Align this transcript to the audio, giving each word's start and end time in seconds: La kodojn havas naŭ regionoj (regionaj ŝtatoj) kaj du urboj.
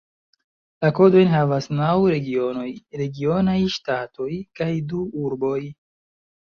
La 0.85 0.89
kodojn 0.99 1.29
havas 1.33 1.69
naŭ 1.81 1.91
regionoj 2.15 2.65
(regionaj 3.03 3.59
ŝtatoj) 3.77 4.33
kaj 4.63 4.73
du 4.93 5.09
urboj. 5.29 5.59